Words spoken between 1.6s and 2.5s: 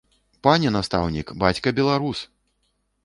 беларус!